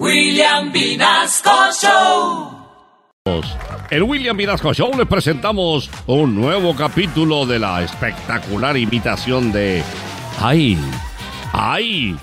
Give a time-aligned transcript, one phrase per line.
[0.00, 2.50] William Vinasco Show.
[3.90, 9.84] El William Vinasco Show le presentamos un nuevo capítulo de la espectacular imitación de
[10.40, 10.76] ¡Ay!
[11.52, 12.16] ¡Ay!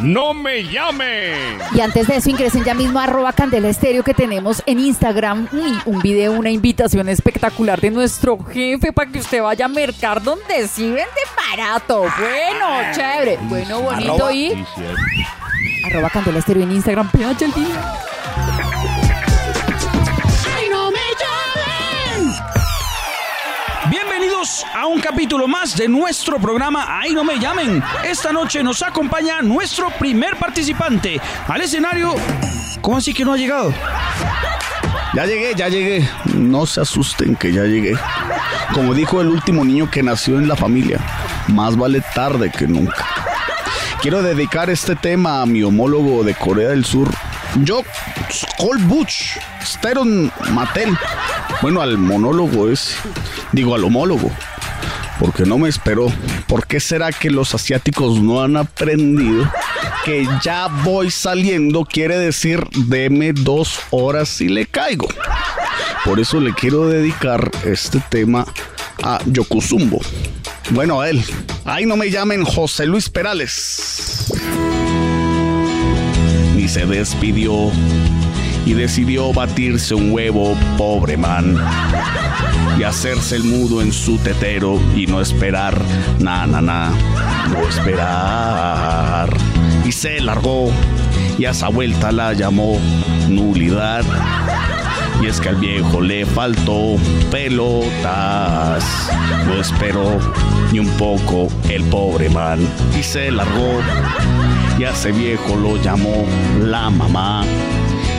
[0.00, 1.58] ¡No me llamen!
[1.74, 5.48] Y antes de eso ingresen ya mismo a arroba Candela Estéreo que tenemos en Instagram
[5.52, 10.22] Uy, un video, una invitación espectacular de nuestro jefe para que usted vaya a mercar
[10.22, 11.10] donde sí vende
[11.50, 12.02] barato.
[12.20, 15.26] Bueno, chévere, bueno, bonito y Sí, sí, es.
[15.86, 17.08] Arroba Candela Estéreo en Instagram.
[17.10, 17.92] Pedacho el día.
[23.88, 27.82] Bienvenidos a un capítulo más de nuestro programa Ay no me llamen.
[28.04, 32.14] Esta noche nos acompaña nuestro primer participante al escenario.
[32.80, 33.72] ¿Cómo así que no ha llegado?
[35.14, 36.08] Ya llegué, ya llegué.
[36.34, 37.94] No se asusten que ya llegué.
[38.74, 40.98] Como dijo el último niño que nació en la familia,
[41.48, 43.25] más vale tarde que nunca.
[44.00, 47.08] Quiero dedicar este tema a mi homólogo de Corea del Sur,
[47.66, 47.86] Jok
[48.30, 50.96] Skol Butch, Steron Mattel.
[51.62, 52.96] Bueno, al monólogo es,
[53.52, 54.30] digo al homólogo,
[55.18, 56.12] porque no me esperó.
[56.46, 59.50] ¿Por qué será que los asiáticos no han aprendido
[60.04, 65.08] que ya voy saliendo quiere decir deme dos horas y le caigo?
[66.04, 68.46] Por eso le quiero dedicar este tema
[69.02, 70.00] a Yokozumbo.
[70.70, 71.24] Bueno, a él.
[71.68, 74.32] Ay, no me llamen José Luis Perales.
[76.54, 77.72] Ni se despidió
[78.64, 81.60] y decidió batirse un huevo, pobre man.
[82.78, 85.80] Y hacerse el mudo en su tetero y no esperar,
[86.20, 86.92] na, na, na,
[87.50, 89.36] no esperar.
[89.84, 90.70] Y se largó
[91.36, 92.78] y a esa vuelta la llamó
[93.28, 94.04] nulidad.
[95.22, 96.96] Y es que al viejo le faltó
[97.30, 98.84] pelotas.
[99.46, 100.18] No esperó
[100.72, 102.60] ni un poco el pobre man.
[102.98, 103.80] Y se largó.
[104.78, 106.24] Y a ese viejo lo llamó
[106.60, 107.44] la mamá.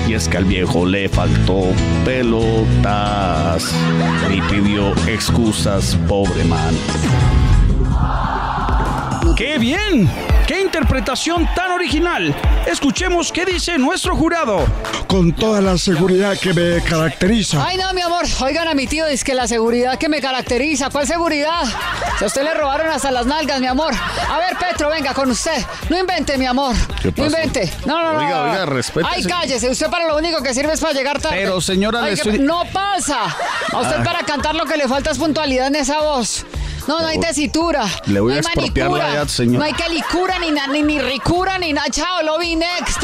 [0.08, 1.64] Y es que al viejo le faltó
[2.03, 3.73] pelotas.
[4.34, 6.75] Y pidió excusas, pobre man.
[9.36, 10.09] ¡Qué bien!
[10.47, 12.34] ¡Qué interpretación tan original!
[12.66, 14.66] Escuchemos qué dice nuestro jurado.
[15.08, 17.66] con toda la seguridad que me caracteriza.
[17.66, 18.25] Ay, no, mi amor.
[18.41, 20.90] Oigan a mi tío, es que la seguridad que me caracteriza.
[20.90, 21.63] ¿Cuál seguridad?
[22.18, 23.94] Si a usted le robaron hasta las nalgas, mi amor.
[23.94, 25.63] A ver, Petro, venga con usted.
[25.90, 26.75] No invente, mi amor.
[27.02, 27.72] ¿Qué No invente.
[27.86, 28.19] No, no, no.
[28.19, 28.52] Oiga, no.
[28.52, 29.13] oiga, respétese.
[29.16, 29.69] Ay, cállese.
[29.69, 31.38] Usted para lo único que sirve es para llegar tarde.
[31.38, 33.24] Pero, señora, Ay, le que- estoy- No pasa.
[33.74, 34.03] A usted Ah.
[34.03, 36.46] para cantar lo que le falta es puntualidad en esa voz.
[36.88, 37.86] No, no hay tesitura.
[38.06, 39.59] Le voy no a hay expropiar la edad, señor.
[39.59, 41.90] No hay calicura, ni, na- ni, ni ricura, ni nada.
[41.90, 43.03] Chao, lobby next.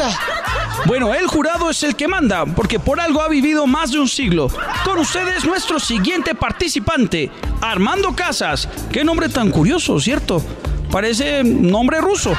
[0.86, 4.08] Bueno, el jurado es el que manda, porque por algo ha vivido más de un
[4.08, 4.48] siglo.
[4.84, 7.30] Con ustedes nuestro siguiente participante,
[7.60, 8.68] Armando Casas.
[8.92, 10.42] Qué nombre tan curioso, ¿cierto?
[10.90, 12.32] Parece nombre ruso.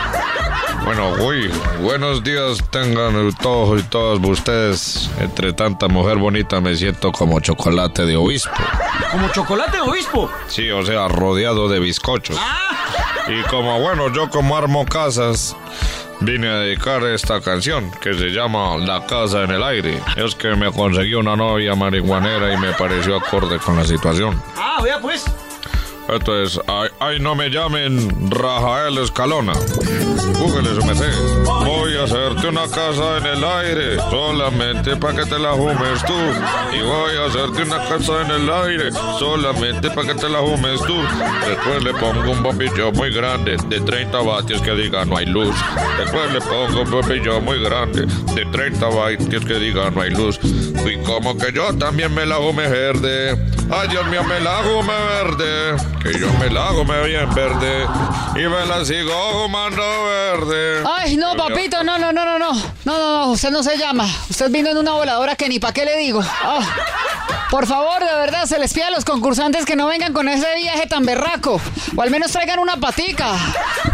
[0.86, 1.50] Bueno, uy,
[1.82, 5.10] buenos días tengan todos y todas ustedes.
[5.20, 8.52] Entre tanta mujer bonita me siento como chocolate de obispo.
[9.12, 10.30] Como chocolate obispo.
[10.48, 12.38] Sí, o sea, rodeado de bizcochos.
[13.28, 15.56] Y como bueno, yo como armo casas,
[16.20, 20.02] vine a dedicar esta canción que se llama La casa en el aire.
[20.16, 24.42] Es que me conseguí una novia marihuanera y me pareció acorde con la situación.
[24.58, 25.26] Ah, vea pues.
[26.08, 29.54] Esto es, ay, ay, no me llamen Rafael Escalona.
[30.40, 31.12] Google merced.
[31.66, 36.14] Voy a hacerte una casa en el aire, solamente para que te la fumes tú.
[36.76, 40.82] Y voy a hacerte una casa en el aire, solamente para que te la fumes
[40.82, 40.96] tú.
[41.48, 45.56] Después le pongo un bombillo muy grande, de 30 vatios que diga no hay luz.
[45.98, 48.06] Después le pongo un bombillo muy grande,
[48.36, 50.40] de 30 vatios que diga no hay luz.
[50.44, 53.36] Y como que yo también me la fume verde.
[53.78, 55.75] Ay, Dios mío, me la fume verde.
[56.02, 57.86] Que yo me la fume bien verde.
[58.36, 59.12] Y me la sigo
[59.44, 60.84] fumando verde.
[60.90, 62.53] Ay, no, papito, no, no, no, no, no.
[62.53, 64.08] No, no, no, usted no se llama.
[64.30, 66.22] Usted vino en una voladora que ni pa' qué le digo.
[66.24, 66.62] Ah.
[67.52, 70.56] Por favor, de verdad, se les pide a los concursantes que no vengan con ese
[70.56, 71.59] viaje tan berraco.
[71.96, 73.34] O al menos traigan una patica.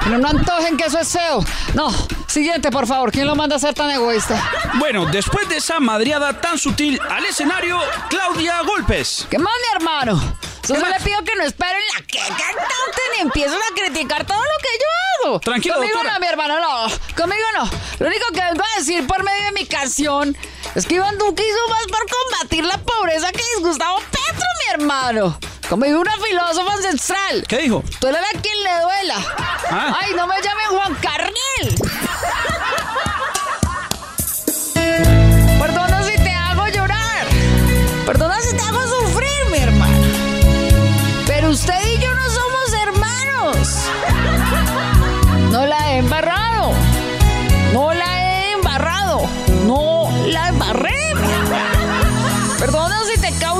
[0.09, 1.43] No, no antojen que eso es feo.
[1.73, 1.91] No,
[2.31, 3.11] siguiente, por favor.
[3.11, 4.41] ¿Quién lo manda a ser tan egoísta?
[4.75, 7.79] Bueno, después de esa madriada tan sutil al escenario,
[8.09, 9.27] Claudia Golpes.
[9.29, 10.19] ¿Qué más, mi hermano?
[10.67, 14.25] Yo ¿Qué solo le pido que no esperen la que cantante ni empiecen a criticar
[14.25, 15.39] todo lo que yo hago.
[15.39, 16.13] Tranquilo, Conmigo doctora.
[16.13, 16.87] no, mi hermano, no.
[17.15, 17.69] Conmigo no.
[17.99, 20.37] Lo único que vengo a decir por medio de mi canción
[20.75, 25.37] es que Iván Duque hizo más por combatir la pobreza que Gustavo Petro, mi hermano.
[25.67, 27.43] Como dijo una filósofa ancestral.
[27.47, 27.83] ¿Qué dijo?
[27.99, 29.15] Duélale a quien le duela.
[29.71, 29.97] Ah.
[30.01, 31.33] Ay, no me llamen Juan Carril.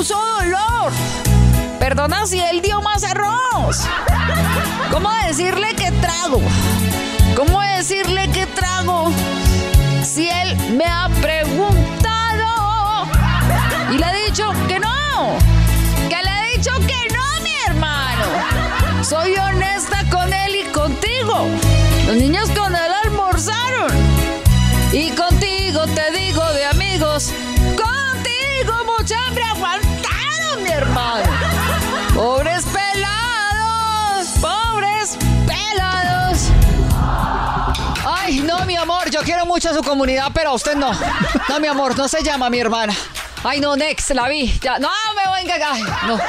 [0.01, 0.91] causó dolor.
[1.77, 3.87] Perdona si él dio más arroz.
[4.89, 6.41] ¿Cómo decirle que trago?
[7.35, 9.11] ¿Cómo decirle que trago?
[10.01, 11.60] Si él me ha preguntado
[39.21, 40.91] yo quiero mucho a su comunidad, pero a usted no.
[41.47, 42.95] No, mi amor, no se llama mi hermana.
[43.43, 44.51] Ay, no, Next, la vi.
[44.61, 45.73] Ya, no, me venga acá.
[46.07, 46.19] No.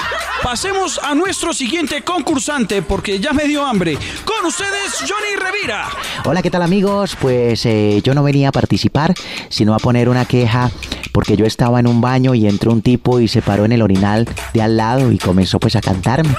[0.42, 3.96] Pasemos a nuestro siguiente concursante porque ya me dio hambre.
[4.24, 5.88] Con ustedes, Johnny Revira.
[6.24, 7.16] Hola, ¿qué tal amigos?
[7.18, 9.14] Pues eh, yo no venía a participar,
[9.48, 10.70] sino a poner una queja
[11.12, 13.82] porque yo estaba en un baño y entró un tipo y se paró en el
[13.82, 16.34] orinal de al lado y comenzó pues a cantarme.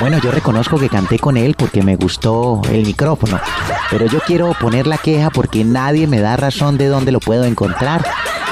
[0.00, 3.40] Bueno, yo reconozco que canté con él porque me gustó el micrófono,
[3.90, 7.44] pero yo quiero poner la queja porque nadie me da razón de dónde lo puedo
[7.44, 8.04] encontrar.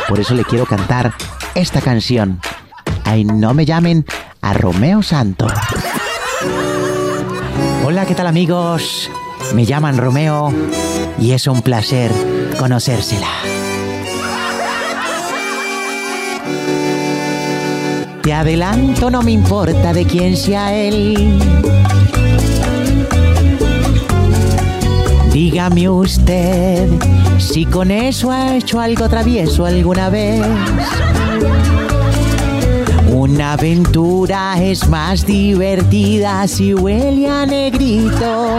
[0.09, 1.13] Por eso le quiero cantar
[1.55, 2.41] esta canción.
[3.05, 4.05] Ay, no me llamen
[4.41, 5.47] a Romeo Santo.
[7.85, 9.09] Hola, ¿qué tal amigos?
[9.55, 10.53] Me llaman Romeo
[11.21, 12.11] y es un placer
[12.59, 13.46] conocérsela.
[18.26, 21.38] Te adelanto, no me importa de quién sea él.
[25.32, 26.88] Dígame usted
[27.38, 30.44] si con eso ha hecho algo travieso alguna vez.
[33.12, 38.56] Una aventura es más divertida si huele a negrito.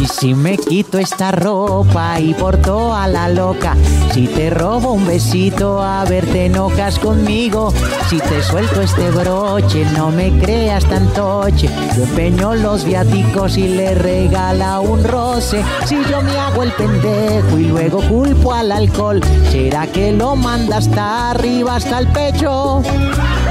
[0.00, 3.76] Y si me quito esta ropa y por toda la loca,
[4.12, 7.72] si te robo un besito, a ver te enojas conmigo.
[8.08, 11.68] Si te suelto este broche, no me creas tan toche.
[11.96, 15.64] Yo empeño los viáticos y le regala un roce.
[15.86, 20.76] Si yo me hago el pendejo y luego culpo al alcohol, ¿será que lo manda
[20.76, 22.82] hasta arriba, hasta el pecho?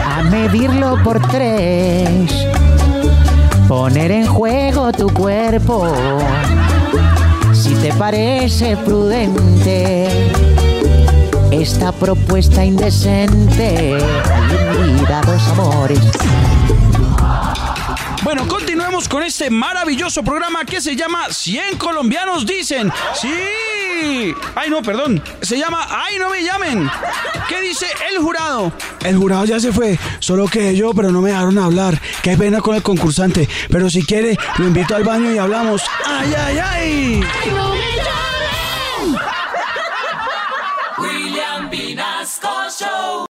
[0.05, 2.56] A medirlo por tres
[3.67, 5.87] poner en juego tu cuerpo.
[7.53, 10.07] Si te parece prudente
[11.51, 13.97] esta propuesta indecente,
[14.49, 15.99] bienvenida dos amores.
[18.23, 22.91] Bueno, continuemos con este maravilloso programa que se llama 100 colombianos dicen.
[23.13, 23.33] Sí.
[24.55, 25.21] Ay, no, perdón.
[25.41, 26.89] Se llama Ay, no me llamen.
[27.47, 28.71] ¿Qué dice el jurado?
[29.03, 31.99] El jurado ya se fue, solo que yo, pero no me dejaron hablar.
[32.21, 33.47] Qué pena con el concursante.
[33.69, 35.83] Pero si quiere, lo invito al baño y hablamos.
[36.05, 37.23] ¡Ay, ay, ay!
[37.45, 38.16] William Vinasco Show.